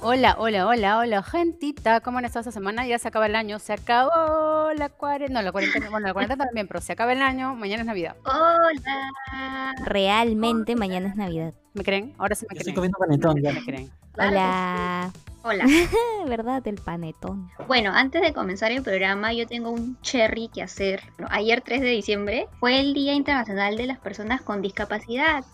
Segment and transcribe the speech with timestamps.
[0.00, 2.00] Hola, hola, hola, hola, gentita.
[2.00, 2.86] ¿Cómo han estado esta semana?
[2.86, 5.40] Ya se acaba el año, se acabó la cuarentena.
[5.40, 8.16] No, la cuarentena, bueno, la cuarentena también, pero se acaba el año, mañana es Navidad.
[8.24, 9.74] Hola.
[9.84, 11.52] Realmente mañana es Navidad.
[11.74, 12.14] ¿Me creen?
[12.18, 12.92] Ahora sí me Yo estoy creen.
[12.92, 13.52] comiendo panetón ya.
[13.52, 13.90] Me creen.
[14.16, 15.10] Hola.
[15.42, 15.64] Hola.
[16.28, 16.66] ¿Verdad?
[16.66, 17.50] El panetón.
[17.66, 21.02] Bueno, antes de comenzar el programa, yo tengo un cherry que hacer.
[21.18, 25.44] Bueno, ayer 3 de diciembre fue el Día Internacional de las Personas con Discapacidad.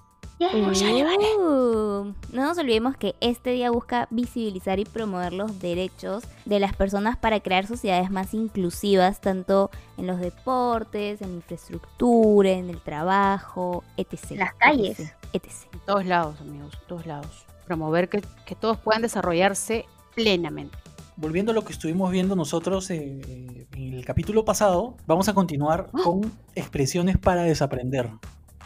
[0.40, 6.74] Uh, no nos olvidemos que este día busca visibilizar y promover los derechos de las
[6.74, 12.80] personas para crear sociedades más inclusivas, tanto en los deportes, en la infraestructura, en el
[12.80, 14.32] trabajo, etc.
[14.32, 14.98] En las calles.
[15.00, 15.52] etc, etc.
[15.72, 17.46] En todos lados, amigos, en todos lados.
[17.66, 20.76] Promover que, que todos puedan desarrollarse plenamente.
[21.16, 25.88] Volviendo a lo que estuvimos viendo nosotros eh, en el capítulo pasado, vamos a continuar
[25.92, 28.10] con expresiones para desaprender.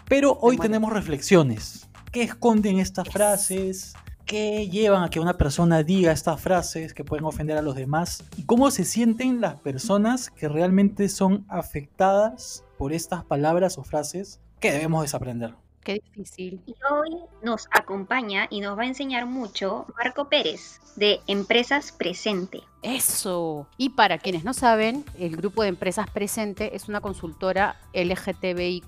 [0.09, 1.87] Pero hoy tenemos reflexiones.
[2.11, 3.93] ¿Qué esconden estas frases?
[4.25, 8.25] ¿Qué llevan a que una persona diga estas frases que pueden ofender a los demás?
[8.39, 14.41] ¿Y cómo se sienten las personas que realmente son afectadas por estas palabras o frases
[14.61, 15.55] que debemos desaprender?
[15.89, 16.61] Qué difícil.
[16.67, 22.61] Y hoy nos acompaña y nos va a enseñar mucho Marco Pérez de Empresas Presente.
[22.83, 23.67] Eso.
[23.79, 28.85] Y para quienes no saben, el grupo de empresas presente es una consultora LGTBIQ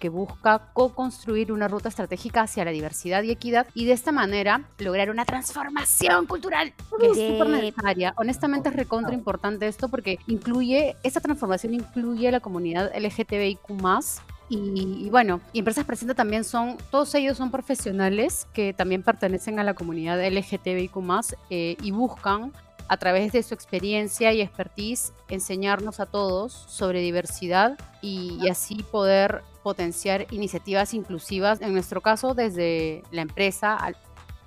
[0.00, 4.68] que busca co-construir una ruta estratégica hacia la diversidad y equidad y de esta manera
[4.78, 8.14] lograr una transformación cultural que es súper necesaria.
[8.16, 13.70] Honestamente es recontra importante esto porque incluye, esta transformación incluye a la comunidad LGTBIQ
[14.50, 19.74] y, bueno, Empresas Presente también son, todos ellos son profesionales que también pertenecen a la
[19.74, 20.96] comunidad LGTBIQ
[21.50, 22.52] eh, y buscan
[22.88, 28.82] a través de su experiencia y expertise enseñarnos a todos sobre diversidad y, y así
[28.90, 33.96] poder potenciar iniciativas inclusivas, en nuestro caso desde la empresa al-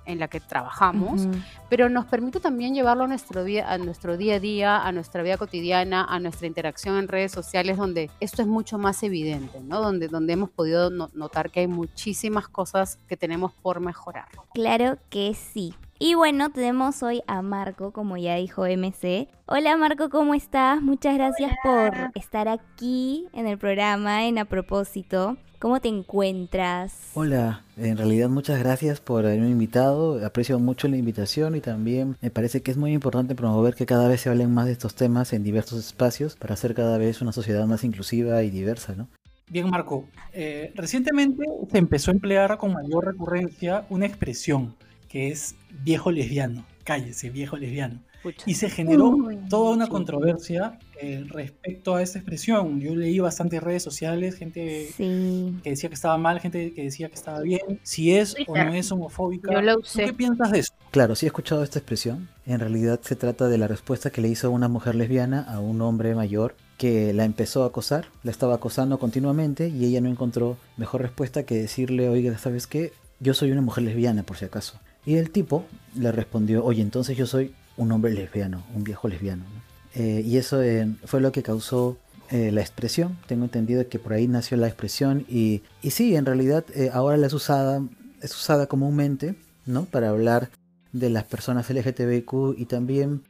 [0.06, 1.26] en la que trabajamos,
[1.68, 5.22] pero nos permite también llevarlo a nuestro, día, a nuestro día a día, a nuestra
[5.22, 9.80] vida cotidiana, a nuestra interacción en redes sociales, donde esto es mucho más evidente, ¿no?
[9.80, 14.26] Donde, donde hemos podido no- notar que hay muchísimas cosas que tenemos por mejorar.
[14.52, 15.74] Claro que sí.
[15.98, 19.28] Y bueno, tenemos hoy a Marco, como ya dijo MC.
[19.46, 20.82] Hola Marco, ¿cómo estás?
[20.82, 25.36] Muchas gracias por estar aquí en el programa en A propósito.
[25.64, 26.92] ¿Cómo te encuentras?
[27.14, 32.28] Hola, en realidad muchas gracias por haberme invitado, aprecio mucho la invitación y también me
[32.30, 35.32] parece que es muy importante promover que cada vez se hablen más de estos temas
[35.32, 39.08] en diversos espacios para hacer cada vez una sociedad más inclusiva y diversa, ¿no?
[39.48, 40.06] Bien, Marco.
[40.34, 44.74] eh, recientemente se empezó a emplear con mayor recurrencia una expresión
[45.08, 46.66] que es viejo lesbiano.
[46.84, 48.00] Cállese, viejo lesbiano.
[48.22, 48.42] Pucha.
[48.46, 49.90] Y se generó Uy, toda una sí.
[49.90, 52.80] controversia eh, respecto a esta expresión.
[52.80, 55.54] Yo leí bastantes redes sociales, gente Sí.
[55.62, 57.80] que decía que estaba mal, gente que decía que estaba bien.
[57.82, 59.52] Si es o no es homofóbica.
[59.52, 60.06] Yo lo ¿Tú usé.
[60.06, 60.72] qué piensas de eso?
[60.90, 62.28] Claro, sí he escuchado esta expresión.
[62.46, 65.82] En realidad se trata de la respuesta que le hizo una mujer lesbiana a un
[65.82, 70.56] hombre mayor que la empezó a acosar, la estaba acosando continuamente y ella no encontró
[70.76, 72.92] mejor respuesta que decirle, oiga, ¿sabes qué?
[73.20, 74.78] Yo soy una mujer lesbiana por si acaso.
[75.06, 79.44] Y el tipo le respondió, oye, entonces yo soy un hombre lesbiano, un viejo lesbiano.
[79.44, 79.64] ¿no?
[79.94, 81.96] Eh, y eso eh, fue lo que causó
[82.30, 83.16] eh, la expresión.
[83.26, 87.26] Tengo entendido que por ahí nació la expresión y, y sí, en realidad ahora la
[87.28, 87.82] es usada,
[88.20, 89.84] es usada comúnmente, ¿no?
[89.84, 90.50] Para hablar
[90.92, 93.22] de las personas LGTBIQ y también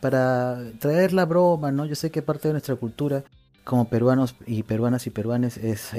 [0.00, 1.84] para traer la broma, ¿no?
[1.84, 3.24] Yo sé que parte de nuestra cultura
[3.64, 5.90] como peruanos y peruanas y peruanes es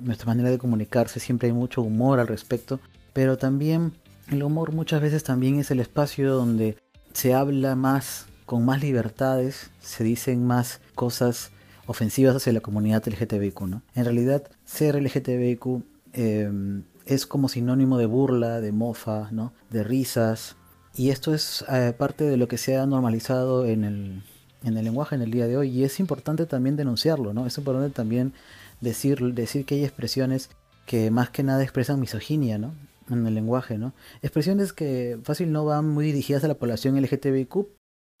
[0.00, 2.80] nuestra manera de comunicarse, siempre hay mucho humor al respecto,
[3.12, 3.92] pero también
[4.30, 6.76] el humor muchas veces también es el espacio donde
[7.12, 11.50] se habla más, con más libertades, se dicen más cosas
[11.86, 13.82] ofensivas hacia la comunidad LGTBIQ, ¿no?
[13.94, 15.82] En realidad, ser LGTBIQ
[16.12, 19.52] eh, es como sinónimo de burla, de mofa, ¿no?
[19.70, 20.56] De risas.
[20.94, 24.22] Y esto es eh, parte de lo que se ha normalizado en el,
[24.62, 25.70] en el lenguaje en el día de hoy.
[25.70, 27.46] Y es importante también denunciarlo, ¿no?
[27.46, 28.32] Es importante también
[28.80, 30.50] decir, decir que hay expresiones
[30.86, 32.72] que más que nada expresan misoginia, ¿no?
[33.10, 33.92] En el lenguaje, ¿no?
[34.22, 37.66] Expresiones que fácil no van muy dirigidas a la población LGTBIQ,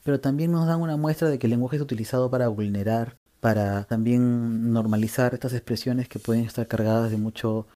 [0.02, 3.84] pero también nos dan una muestra de que el lenguaje es utilizado para vulnerar, para
[3.84, 7.66] también normalizar estas expresiones que pueden estar cargadas de mucho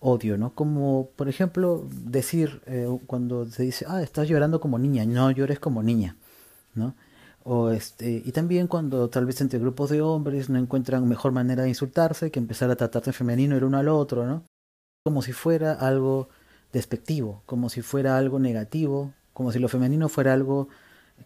[0.00, 0.54] odio, ¿no?
[0.54, 5.58] Como, por ejemplo, decir eh, cuando se dice, ah, estás llorando como niña, no llores
[5.60, 6.16] como niña,
[6.74, 6.94] ¿no?
[7.44, 11.62] O este, y también cuando tal vez entre grupos de hombres no encuentran mejor manera
[11.62, 14.44] de insultarse que empezar a tratarse femenino el uno al otro, ¿no?
[15.04, 16.28] Como si fuera algo
[16.74, 20.68] despectivo, como si fuera algo negativo, como si lo femenino fuera algo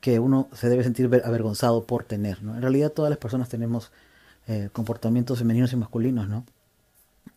[0.02, 2.56] que uno se debe sentir ver- avergonzado por tener, ¿no?
[2.56, 3.92] En realidad todas las personas tenemos
[4.48, 6.44] eh, comportamientos femeninos y masculinos, ¿no?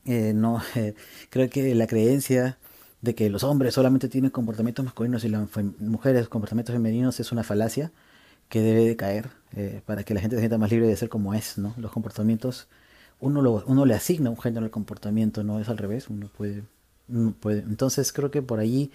[0.05, 0.95] Eh, no, eh,
[1.29, 2.57] creo que la creencia
[3.01, 5.47] de que los hombres solamente tienen comportamientos masculinos y las
[5.79, 7.91] mujeres comportamientos femeninos es una falacia
[8.49, 11.09] que debe de caer eh, para que la gente se sienta más libre de ser
[11.09, 11.75] como es, ¿no?
[11.77, 12.67] Los comportamientos,
[13.21, 16.63] uno, lo, uno le asigna un género al comportamiento, no es al revés, uno puede,
[17.39, 17.59] puede.
[17.61, 18.91] Entonces creo que por allí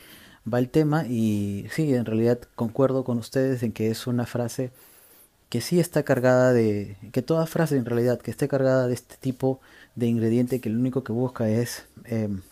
[0.52, 4.70] va el tema y sí, en realidad concuerdo con ustedes en que es una frase
[5.48, 9.16] que sí está cargada de, que toda frase en realidad que esté cargada de este
[9.16, 9.60] tipo
[9.94, 12.42] de ingrediente que lo único que busca es em,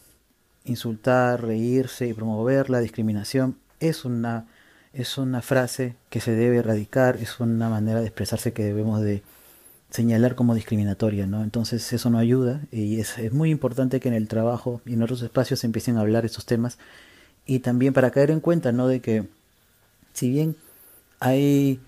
[0.65, 4.47] insultar, reírse y promover la discriminación, es una,
[4.93, 9.23] es una frase que se debe erradicar, es una manera de expresarse que debemos de
[9.95, 11.45] señalar como discriminatoria, ¿no?
[11.45, 15.03] Entonces eso no ayuda y es, es muy importante que en el trabajo y en
[15.05, 16.79] otros espacios se empiecen a hablar estos temas
[17.47, 18.89] y también para caer en cuenta, ¿no?
[18.89, 19.29] De que
[20.13, 20.57] si bien
[21.21, 21.81] hay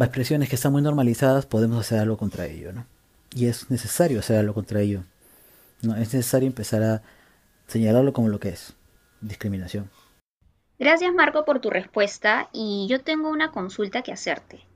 [0.00, 2.86] expresiones que están muy normalizadas, podemos hacer algo contra ello, ¿no?
[3.32, 5.04] Y es necesario hacer algo contra ello.
[5.82, 5.94] ¿no?
[5.94, 7.02] Es necesario empezar a
[7.68, 8.74] señalarlo como lo que es,
[9.20, 9.90] discriminación.
[10.80, 14.66] Gracias Marco por tu respuesta y yo tengo una consulta que hacerte.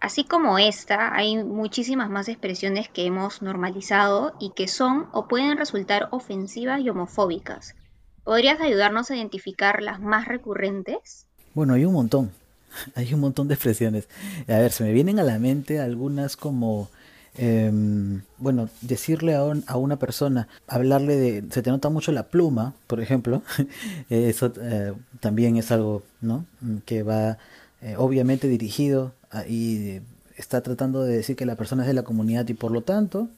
[0.00, 5.56] Así como esta, hay muchísimas más expresiones que hemos normalizado y que son o pueden
[5.56, 7.74] resultar ofensivas y homofóbicas.
[8.22, 11.26] ¿Podrías ayudarnos a identificar las más recurrentes?
[11.54, 12.32] Bueno, hay un montón.
[12.94, 14.06] Hay un montón de expresiones.
[14.48, 16.90] A ver, se me vienen a la mente algunas como,
[17.36, 23.00] em, bueno, decirle a, una persona, hablarle de, se te nota mucho la pluma, por
[23.00, 23.42] ejemplo,
[24.10, 26.44] eso eh, también es algo, ¿no?
[26.84, 27.38] Que va
[27.80, 29.12] eh, obviamente dirigido
[29.48, 30.00] y
[30.36, 33.28] está tratando de decir que la persona es de la comunidad y por lo tanto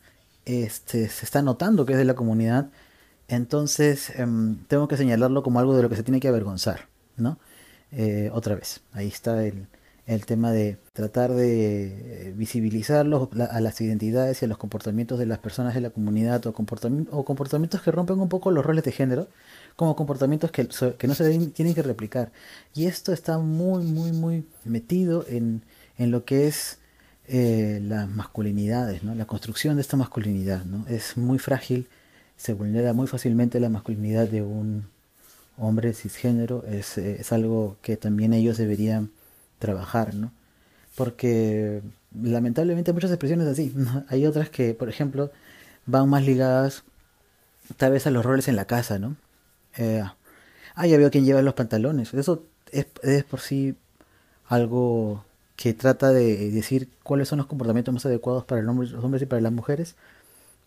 [0.44, 2.68] este, se está notando que es de la comunidad,
[3.28, 7.38] entonces em, tengo que señalarlo como algo de lo que se tiene que avergonzar, ¿no?
[7.92, 8.80] Eh, otra vez.
[8.92, 9.66] Ahí está el,
[10.08, 15.26] el tema de tratar de eh, visibilizar a las identidades y a los comportamientos de
[15.26, 18.84] las personas de la comunidad o, comportamientos, o comportamientos que rompen un poco los roles
[18.84, 19.28] de género,
[19.76, 22.32] como comportamientos que, que no se tienen que replicar.
[22.74, 25.62] Y esto está muy, muy, muy metido en,
[25.98, 26.78] en lo que es
[27.26, 30.64] eh, las masculinidades, la construcción de esta masculinidad.
[30.64, 30.86] ¿no?
[30.88, 31.88] Es muy frágil,
[32.36, 34.86] se vulnera muy fácilmente la masculinidad de un
[35.58, 39.10] hombre cisgénero es, es algo que también ellos deberían
[39.58, 40.32] trabajar, ¿no?
[40.94, 41.82] Porque
[42.14, 43.74] lamentablemente muchas expresiones así.
[44.08, 45.30] Hay otras que, por ejemplo,
[45.86, 46.84] van más ligadas
[47.76, 49.16] tal vez a los roles en la casa, ¿no?
[49.76, 50.02] Eh,
[50.74, 52.14] ah, ya veo quién lleva los pantalones.
[52.14, 53.74] Eso es, es por sí
[54.46, 55.24] algo
[55.58, 59.42] que trata de decir cuáles son los comportamientos más adecuados para los hombres y para
[59.42, 59.96] las mujeres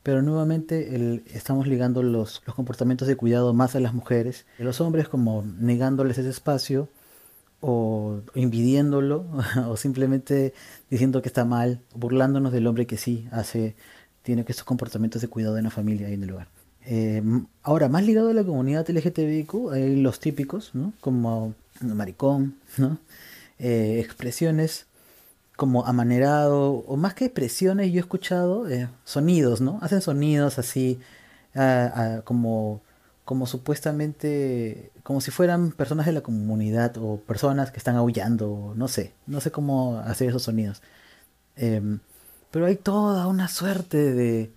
[0.04, 5.08] pero nuevamente estamos ligando los, comportamientos de cuidado más a las mujeres, a los hombres
[5.08, 6.90] como negándoles ese espacio
[7.60, 9.26] o impidiéndolo
[9.68, 10.54] o simplemente
[10.90, 13.76] diciendo que está mal, burlándonos del hombre que sí hace,
[14.24, 16.48] tiene que estos comportamientos de cuidado en la familia y en el hogar.
[16.84, 17.22] Eh,
[17.62, 20.94] ahora, más ligado a la comunidad LGTBIQ, hay los típicos, ¿no?
[21.00, 22.98] Como maricón, ¿no?
[23.62, 24.88] Eh, expresiones
[25.56, 29.80] como amanerado, o más que expresiones, yo he escuchado eh, sonidos, ¿no?
[29.82, 31.00] Hacen sonidos así,
[32.24, 32.82] como,
[33.26, 38.88] como supuestamente, como si fueran personas de la comunidad o personas que están aullando, no
[38.88, 40.82] sé, no sé cómo hacer esos sonidos.
[41.56, 42.00] Em,
[42.52, 44.52] pero hay toda una suerte de,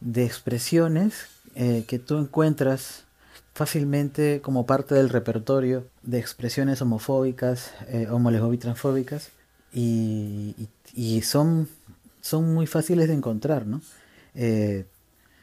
[0.00, 3.03] de expresiones eh, que tú encuentras
[3.54, 8.08] fácilmente como parte del repertorio de expresiones homofóbicas, eh,
[8.60, 9.30] transfóbicas
[9.72, 10.68] y,
[11.22, 11.68] son,
[12.20, 13.80] son muy fáciles de encontrar, ¿no?
[14.34, 14.86] Eh,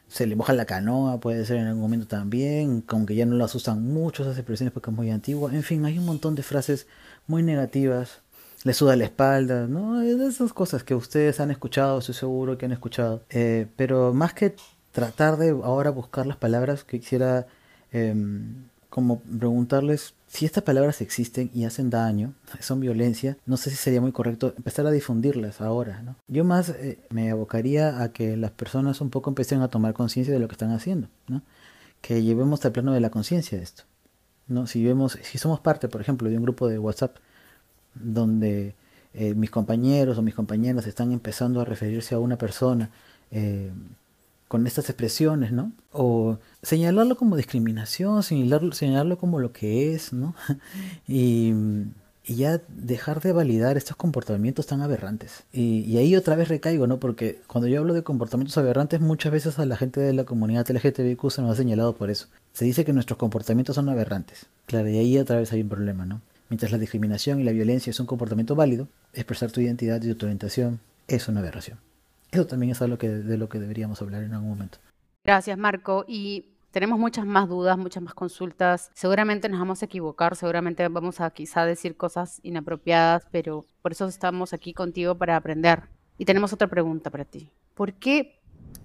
[0.07, 3.55] se le moja la canoa, puede ser en algún momento también, aunque ya no las
[3.55, 5.53] usan mucho esas expresiones porque es muy antigua.
[5.53, 6.85] En fin, hay un montón de frases
[7.27, 8.19] muy negativas.
[8.65, 10.01] Le suda la espalda, ¿no?
[10.01, 13.23] Esas cosas que ustedes han escuchado, estoy seguro que han escuchado.
[13.29, 14.53] Eh, pero más que
[14.91, 17.47] tratar de ahora buscar las palabras, que quisiera
[17.91, 23.75] em, como preguntarles si estas palabras existen y hacen daño, son violencia, no sé si
[23.75, 26.15] sería muy correcto empezar a difundirlas ahora, ¿no?
[26.27, 30.33] Yo más eh, me abocaría a que las personas un poco empiecen a tomar conciencia
[30.33, 31.41] de lo que están haciendo, ¿no?
[32.01, 33.83] Que llevemos al plano de la conciencia esto,
[34.47, 34.67] ¿no?
[34.67, 37.15] Si vemos, si somos parte, por ejemplo, de un grupo de WhatsApp
[37.93, 38.75] donde
[39.13, 42.89] eh, mis compañeros o mis compañeras están empezando a referirse a una persona
[43.31, 43.71] eh,
[44.51, 45.71] con estas expresiones, ¿no?
[45.93, 50.35] O señalarlo como discriminación, señalarlo, señalarlo como lo que es, ¿no?
[51.07, 51.53] y,
[52.27, 55.43] ya dejar de validar estos comportamientos tan aberrantes.
[55.53, 56.99] Y, ahí otra vez recaigo, ¿no?
[56.99, 60.69] Porque cuando yo hablo de comportamientos aberrantes, muchas veces a la gente de la comunidad
[60.69, 62.27] LGTBIQ se nos ha señalado por eso.
[62.51, 64.47] Se dice que nuestros comportamientos son aberrantes.
[64.65, 66.19] Claro, y ahí otra vez hay un problema, ¿no?
[66.49, 70.25] Mientras la discriminación y la violencia es un comportamiento válido, expresar tu identidad y tu
[70.25, 71.77] orientación es una aberración.
[72.31, 74.77] Eso también es algo que, de lo que deberíamos hablar en algún momento.
[75.23, 76.05] Gracias, Marco.
[76.07, 78.89] Y tenemos muchas más dudas, muchas más consultas.
[78.93, 84.07] Seguramente nos vamos a equivocar, seguramente vamos a quizá decir cosas inapropiadas, pero por eso
[84.07, 85.83] estamos aquí contigo para aprender.
[86.17, 87.51] Y tenemos otra pregunta para ti.
[87.75, 88.39] ¿Por qué,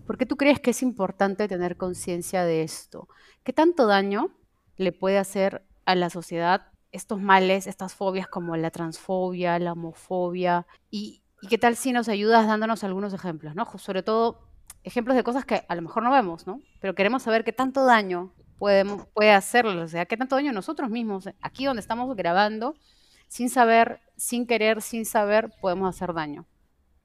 [0.06, 3.08] por qué tú crees que es importante tener conciencia de esto?
[3.44, 4.30] ¿Qué tanto daño
[4.76, 10.66] le puede hacer a la sociedad estos males, estas fobias como la transfobia, la homofobia?
[10.90, 13.66] ¿Y, y qué tal si nos ayudas dándonos algunos ejemplos, ¿no?
[13.78, 14.40] Sobre todo
[14.84, 16.60] ejemplos de cosas que a lo mejor no vemos, ¿no?
[16.80, 21.28] Pero queremos saber qué tanto daño puede hacerlo, o sea, qué tanto daño nosotros mismos,
[21.42, 22.74] aquí donde estamos grabando,
[23.28, 26.46] sin saber, sin querer, sin saber, podemos hacer daño.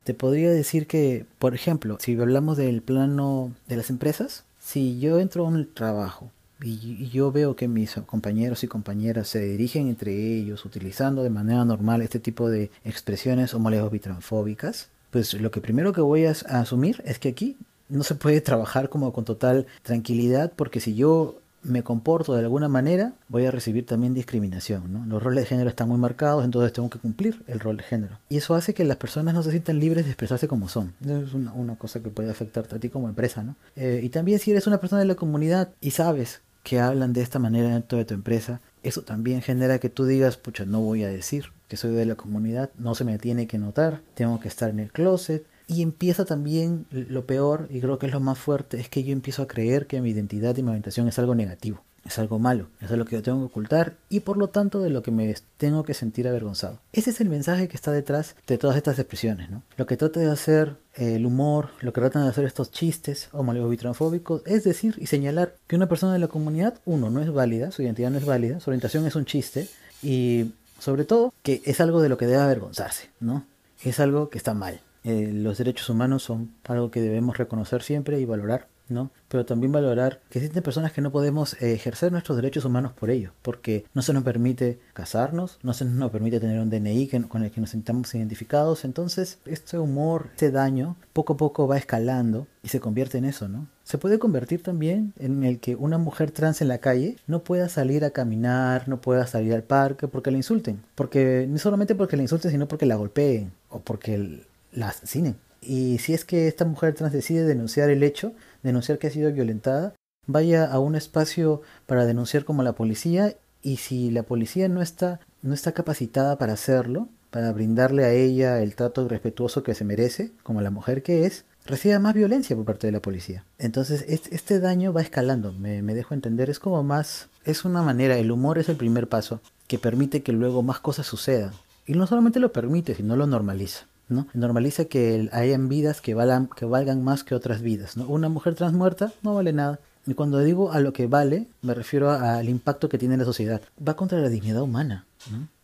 [0.03, 5.19] Te podría decir que, por ejemplo, si hablamos del plano de las empresas, si yo
[5.19, 6.31] entro a un trabajo
[6.63, 11.65] y, yo veo que mis compañeros y compañeras se dirigen entre ellos utilizando de manera
[11.65, 17.19] normal este tipo de expresiones homoleobitransfóbicas, pues lo que primero que voy a asumir es
[17.19, 17.57] que aquí
[17.89, 22.67] no se puede trabajar como con total tranquilidad porque si yo me comporto de alguna
[22.67, 24.91] manera, voy a recibir también discriminación.
[24.91, 25.05] ¿no?
[25.05, 28.17] Los roles de género están muy marcados, entonces tengo que cumplir el rol de género.
[28.29, 30.93] Y eso hace que las personas no se sientan libres de expresarse como son.
[31.05, 33.43] es una, cosa que puede afectarte a ti como empresa.
[33.43, 33.55] ¿no?
[33.75, 37.21] Eh, y también si eres una persona de la comunidad y sabes que hablan de
[37.21, 41.03] esta manera dentro de tu empresa, eso también genera que tú digas, pucha, no voy
[41.03, 44.47] a decir que soy de la comunidad, no se me tiene que notar, tengo que
[44.47, 48.37] estar en el closet, y empieza también lo peor, y creo que es lo más
[48.37, 51.33] fuerte, es que yo empiezo a creer que mi identidad y mi orientación es algo
[51.33, 54.81] negativo, es algo malo, es algo que yo tengo que ocultar y por lo tanto
[54.81, 56.79] de lo que me tengo que sentir avergonzado.
[56.93, 59.61] Ese es el mensaje que está detrás de todas estas expresiones, ¿no?
[59.77, 64.41] Lo que trata de hacer el humor, lo que tratan de hacer estos chistes homoleobitransfóbicos,
[64.45, 67.83] es decir y señalar que una persona de la comunidad, uno, no es válida, su
[67.83, 69.67] identidad no es válida, su orientación es un chiste
[70.01, 73.45] y sobre todo que es algo de lo que debe avergonzarse, ¿no?
[73.83, 74.81] Es algo que está mal.
[75.03, 79.11] Eh, los derechos humanos son algo que debemos reconocer siempre y valorar, ¿no?
[79.27, 83.09] Pero también valorar que existen personas que no podemos eh, ejercer nuestros derechos humanos por
[83.09, 87.43] ello, porque no se nos permite casarnos, no se nos permite tener un DNI con
[87.43, 92.47] el que nos sintamos identificados, entonces este humor, este daño, poco a poco va escalando
[92.63, 93.67] y se convierte en eso, ¿no?
[93.83, 97.67] Se puede convertir también en el que una mujer trans en la calle no pueda
[97.67, 102.15] salir a caminar, no pueda salir al parque porque la insulten, porque no solamente porque
[102.15, 105.35] la insulten, sino porque la golpeen o porque la asesinen.
[105.61, 109.31] Y si es que esta mujer trans decide denunciar el hecho, denunciar que ha sido
[109.31, 109.93] violentada,
[110.27, 115.19] vaya a un espacio para denunciar como la policía y si la policía no está,
[115.41, 120.31] no está capacitada para hacerlo, para brindarle a ella el trato respetuoso que se merece,
[120.43, 123.45] como la mujer que es, recibe más violencia por parte de la policía.
[123.57, 128.17] Entonces este, daño va escalando, me, me dejo entender, es como más, es una manera,
[128.17, 131.53] el humor es el primer paso que permite que luego más cosas sucedan.
[131.85, 133.85] Y no solamente lo permite, sino lo normaliza.
[134.11, 134.27] ¿No?
[134.33, 138.05] Normaliza que hayan vidas que, valgan, que valgan más que otras vidas, ¿no?
[138.07, 139.79] Una mujer trans muerta no vale nada.
[140.05, 143.25] Y cuando digo a lo que vale, me refiero al impacto que tiene en la
[143.25, 143.61] sociedad.
[143.87, 145.05] Va contra la dignidad humana.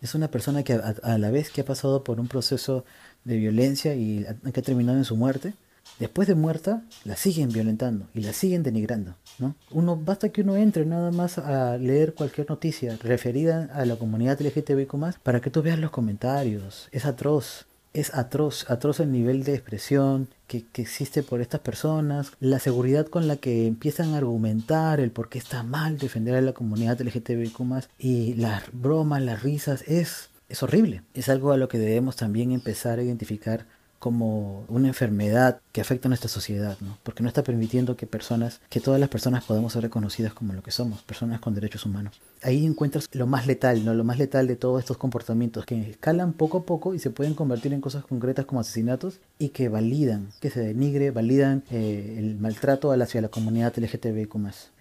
[0.01, 2.85] Es una persona que a, la vez que ha pasado por un proceso
[3.23, 5.55] de violencia y que ha terminado en su muerte,
[5.99, 9.15] después de muerta la siguen violentando y la siguen denigrando.
[9.39, 9.55] ¿no?
[9.71, 14.39] Uno, basta que uno entre nada más a leer cualquier noticia referida a la comunidad
[14.39, 16.89] LGTBIQ para que tú veas los comentarios.
[16.91, 17.65] Es atroz
[17.97, 23.27] es atroz, atroz el nivel de expresión que, existe por estas personas, la seguridad con
[23.27, 27.59] la que empiezan a argumentar el por qué está mal defender a la comunidad LGTBIQ
[27.97, 31.01] y las bromas, las risas, es, es horrible.
[31.15, 33.65] Es algo a lo que debemos también empezar a identificar
[33.99, 36.97] como una enfermedad que afecta a nuestra sociedad, ¿no?
[37.03, 40.63] Porque no está permitiendo que personas, que todas las personas podamos ser reconocidas como lo
[40.63, 42.19] que somos, personas con derechos humanos.
[42.43, 43.93] Ahí encuentras lo más letal, ¿no?
[43.93, 47.33] Lo más letal de todos estos comportamientos que escalan poco a poco y se pueden
[47.33, 52.35] convertir en cosas concretas como asesinatos y que validan, que se denigre, validan eh, el
[52.37, 54.37] maltrato hacia la comunidad LGTBIQ+.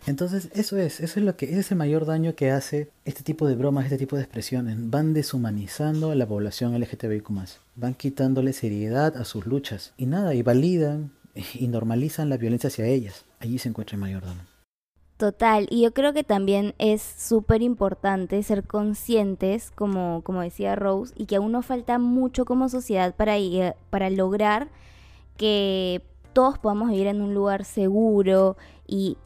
[0.06, 3.48] Entonces, eso es, eso es lo que es el mayor daño que hace este tipo
[3.48, 4.76] de bromas, este tipo de expresiones.
[4.78, 7.28] Van deshumanizando a la población LGTBIQ+.
[7.75, 11.10] Van quitándole seriedad a sus luchas y nada, y validan
[11.54, 13.25] y normalizan la violencia hacia ellas.
[13.40, 14.46] Allí se encuentra el mayor daño.
[15.16, 21.14] Total, y yo creo que también es súper importante ser conscientes, como, como decía Rose,
[21.16, 23.34] y que aún nos falta mucho como sociedad para,
[23.88, 24.68] para lograr
[25.38, 26.02] que
[26.34, 29.16] todos podamos vivir en un lugar seguro y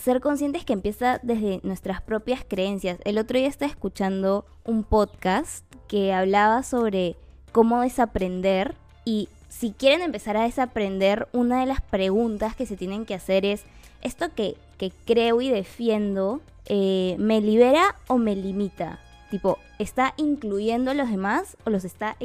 [0.00, 2.98] ser conscientes que empieza desde nuestras propias creencias.
[3.04, 7.16] El otro día estaba escuchando un podcast que hablaba sobre
[7.52, 13.04] cómo desaprender y si quieren empezar a desaprender, una de las preguntas que se tienen
[13.04, 13.64] que hacer es,
[14.00, 14.56] ¿esto que,
[15.04, 19.00] creo y defiendo eh, me libera o me limita?
[19.30, 22.16] Tipo, ¿está incluyendo a los demás o los está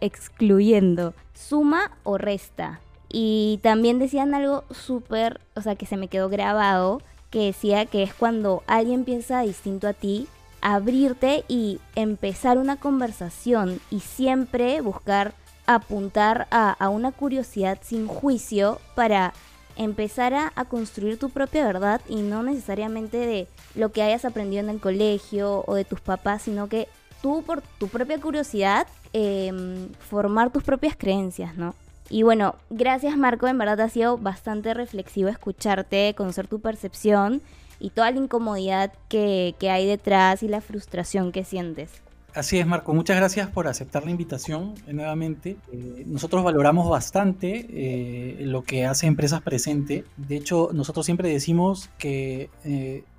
[0.00, 1.14] excluyendo?
[1.34, 2.80] ¿Suma o resta?
[3.10, 8.02] Y también decían algo súper, o sea, que se me quedó grabado, que decía que
[8.02, 10.28] es cuando alguien piensa distinto a ti,
[10.60, 15.34] abrirte y empezar una conversación y siempre buscar
[15.66, 19.34] apuntar a, una curiosidad sin juicio para
[19.76, 24.70] empezar a, construir tu propia verdad y no necesariamente de lo que hayas aprendido en
[24.70, 26.88] el colegio o de tus papás, sino que
[27.22, 31.74] tú por tu propia curiosidad em, formar tus propias creencias, ¿no?
[32.10, 37.42] Y bueno, gracias Marco, en verdad ha sido bastante reflexivo escucharte, conocer tu percepción
[37.80, 42.02] y toda la incomodidad que, hay detrás y la frustración que sientes.
[42.34, 42.94] Así es, Marco.
[42.94, 45.56] Muchas gracias por aceptar la invitación eh, nuevamente.
[45.72, 50.04] Eh, nosotros valoramos bastante eh, lo que hace Empresas Presente.
[50.16, 52.50] De hecho, nosotros siempre decimos que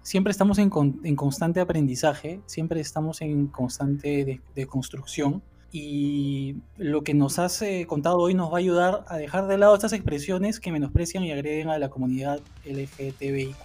[0.04, 7.40] siempre estamos en, constante aprendizaje, siempre estamos en constante de, construcción y lo que nos
[7.40, 11.24] has contado hoy nos va a ayudar a dejar de lado estas expresiones que menosprecian
[11.24, 13.56] y agreden a la comunidad LGTBIQ.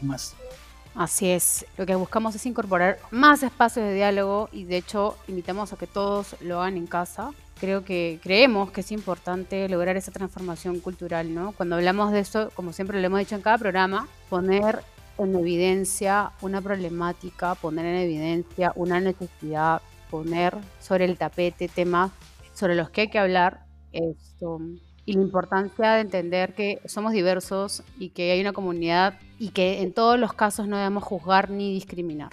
[0.94, 5.72] Así es, lo que buscamos es incorporar más espacios de diálogo y de hecho invitamos
[5.72, 7.32] a que todos lo hagan en casa.
[7.58, 11.52] Creo que creemos que es importante lograr esa transformación cultural, ¿no?
[11.52, 14.84] Cuando hablamos de eso, como siempre lo hemos dicho en cada programa, poner
[15.18, 19.82] en evidencia una problemática, poner en evidencia una necesidad,
[20.14, 22.12] poner sobre el tapete temas
[22.52, 24.60] sobre los que hay que hablar esto,
[25.04, 29.82] y la importancia de entender que somos diversos y que hay una comunidad y que
[29.82, 32.30] en todos los casos no debemos juzgar ni discriminar.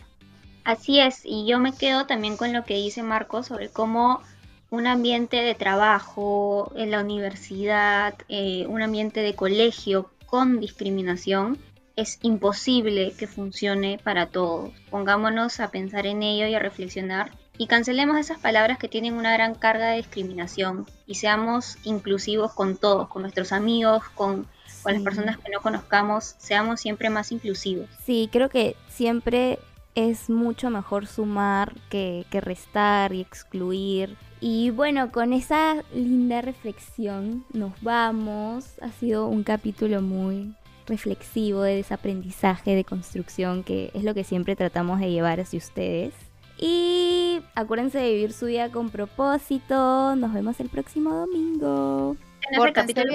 [0.64, 4.22] Así es, y yo me quedo también con lo que dice Marco sobre cómo
[4.70, 11.58] un ambiente de trabajo en la universidad, eh, un ambiente de colegio con discriminación
[11.96, 14.72] es imposible que funcione para todos.
[14.92, 19.34] Pongámonos a pensar en ello y a reflexionar y cancelemos esas palabras que tienen una
[19.34, 24.48] gran carga de discriminación y seamos inclusivos con todos, con nuestros amigos, con,
[24.84, 27.88] las personas que no conozcamos, seamos siempre más inclusivos.
[28.04, 29.60] Sí, creo que siempre
[29.94, 34.18] es mucho mejor sumar que, que restar y excluir.
[34.40, 38.80] Y bueno, con esa linda reflexión nos vamos.
[38.82, 40.56] Ha sido un capítulo muy
[40.88, 46.14] reflexivo de desaprendizaje, de construcción, que es lo que siempre tratamos de llevar hacia ustedes.
[46.58, 50.16] Y acuérdense de vivir su día con propósito.
[50.16, 52.16] Nos vemos el próximo domingo.
[52.50, 53.14] En este capítulo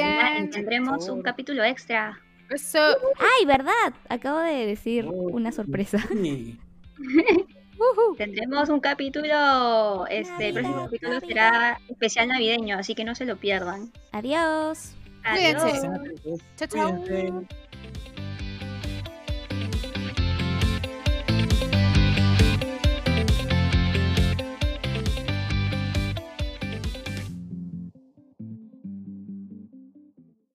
[0.50, 2.20] tendremos un capítulo extra.
[2.50, 2.78] Eso.
[3.18, 3.92] Ay, ¿verdad?
[4.08, 5.98] Acabo de decir una sorpresa.
[8.16, 13.36] Tendremos un capítulo, este, el próximo capítulo será especial navideño, así que no se lo
[13.36, 13.92] pierdan.
[14.12, 14.94] Adiós.
[15.24, 15.82] Adiós.
[16.56, 17.04] Chao, chao.